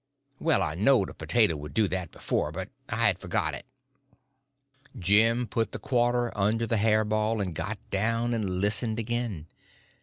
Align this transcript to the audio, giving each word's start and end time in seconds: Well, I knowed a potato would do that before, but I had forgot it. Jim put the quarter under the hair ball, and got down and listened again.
Well, 0.39 0.63
I 0.63 0.73
knowed 0.73 1.11
a 1.11 1.13
potato 1.13 1.55
would 1.57 1.75
do 1.75 1.87
that 1.89 2.09
before, 2.09 2.51
but 2.51 2.69
I 2.89 3.05
had 3.05 3.19
forgot 3.19 3.53
it. 3.53 3.67
Jim 4.97 5.45
put 5.45 5.73
the 5.73 5.77
quarter 5.77 6.35
under 6.35 6.65
the 6.65 6.77
hair 6.77 7.05
ball, 7.05 7.39
and 7.39 7.53
got 7.53 7.77
down 7.91 8.33
and 8.33 8.49
listened 8.61 8.97
again. 8.97 9.45